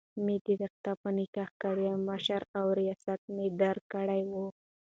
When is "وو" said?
4.31-4.45